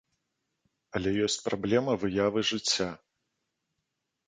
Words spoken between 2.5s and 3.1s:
жыцця.